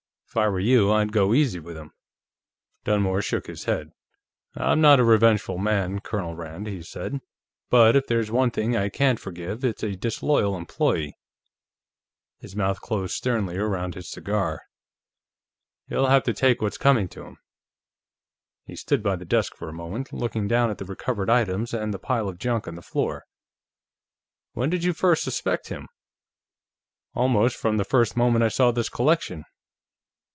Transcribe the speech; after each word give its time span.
If 0.33 0.37
I 0.37 0.47
were 0.47 0.61
you, 0.61 0.93
I'd 0.93 1.11
go 1.11 1.33
easy 1.33 1.59
with 1.59 1.75
him." 1.75 1.91
Dunmore 2.85 3.21
shook 3.21 3.47
his 3.47 3.65
head. 3.65 3.91
"I'm 4.55 4.79
not 4.79 5.01
a 5.01 5.03
revengeful 5.03 5.57
man, 5.57 5.99
Colonel 5.99 6.35
Rand," 6.35 6.67
he 6.67 6.81
said, 6.83 7.19
"but 7.69 7.97
if 7.97 8.07
there's 8.07 8.31
one 8.31 8.49
thing 8.49 8.77
I 8.77 8.87
can't 8.87 9.19
forgive, 9.19 9.65
it's 9.65 9.83
a 9.83 9.97
disloyal 9.97 10.55
employee." 10.55 11.17
His 12.37 12.55
mouth 12.55 12.79
closed 12.79 13.13
sternly 13.13 13.57
around 13.57 13.93
his 13.95 14.09
cigar. 14.09 14.61
"He'll 15.89 16.07
have 16.07 16.23
to 16.23 16.33
take 16.33 16.61
what's 16.61 16.77
coming 16.77 17.09
to 17.09 17.25
him." 17.25 17.37
He 18.63 18.77
stood 18.77 19.03
by 19.03 19.17
the 19.17 19.25
desk 19.25 19.53
for 19.57 19.67
a 19.67 19.73
moment, 19.73 20.13
looking 20.13 20.47
down 20.47 20.69
at 20.69 20.77
the 20.77 20.85
recovered 20.85 21.29
items 21.29 21.73
and 21.73 21.93
the 21.93 21.99
pile 21.99 22.29
of 22.29 22.39
junk 22.39 22.69
on 22.69 22.75
the 22.75 22.81
floor. 22.81 23.25
"When 24.53 24.69
did 24.69 24.85
you 24.85 24.93
first 24.93 25.23
suspect 25.23 25.67
him?" 25.67 25.89
"Almost 27.15 27.57
from 27.57 27.75
the 27.75 27.83
first 27.83 28.15
moment 28.15 28.45
I 28.45 28.47
saw 28.47 28.71
this 28.71 28.87
collection." 28.87 29.43